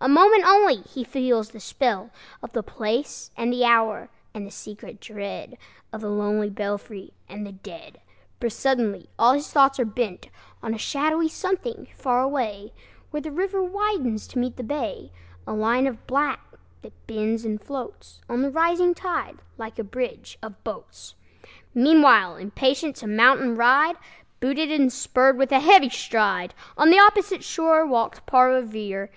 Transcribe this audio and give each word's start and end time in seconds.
A 0.00 0.08
moment 0.08 0.42
only 0.46 0.76
he 0.76 1.04
feels 1.04 1.50
the 1.50 1.60
spell 1.60 2.08
Of 2.42 2.52
the 2.54 2.62
place 2.62 3.30
and 3.36 3.52
the 3.52 3.66
hour, 3.66 4.08
and 4.32 4.46
the 4.46 4.50
secret 4.50 5.00
dread 5.02 5.58
Of 5.92 6.00
the 6.00 6.08
lonely 6.08 6.48
belfry 6.48 7.12
and 7.28 7.46
the 7.46 7.52
dead; 7.52 8.00
For 8.40 8.48
suddenly 8.48 9.10
all 9.18 9.34
his 9.34 9.52
thoughts 9.52 9.78
are 9.78 9.84
bent 9.84 10.30
On 10.62 10.72
a 10.72 10.78
shadowy 10.78 11.28
something 11.28 11.88
far 11.94 12.22
away, 12.22 12.72
Where 13.10 13.20
the 13.20 13.30
river 13.30 13.62
widens 13.62 14.26
to 14.28 14.38
meet 14.38 14.56
the 14.56 14.62
bay, 14.62 15.12
A 15.46 15.52
line 15.52 15.86
of 15.86 16.06
black 16.06 16.40
that 16.80 17.06
bends 17.06 17.44
and 17.44 17.60
floats 17.60 18.22
On 18.30 18.40
the 18.40 18.50
rising 18.50 18.94
tide, 18.94 19.42
like 19.58 19.78
a 19.78 19.84
bridge 19.84 20.38
of 20.42 20.64
boats. 20.64 21.16
Meanwhile, 21.74 22.36
impatient 22.36 22.96
to 22.96 23.06
mount 23.06 23.40
and 23.42 23.58
ride, 23.58 23.96
Booted 24.40 24.70
and 24.72 24.90
spurred, 24.90 25.36
with 25.36 25.52
a 25.52 25.60
heavy 25.60 25.90
stride 25.90 26.54
On 26.78 26.88
the 26.88 26.98
opposite 26.98 27.44
shore 27.44 27.84
walked 27.84 28.24
Paul 28.24 28.46
Revere. 28.54 29.10